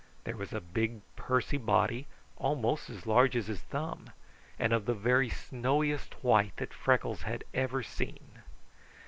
[0.23, 2.07] There was a big pursy body,
[2.37, 4.09] almost as large as his thumb,
[4.57, 8.41] and of the very snowiest white that Freckles ever had seen.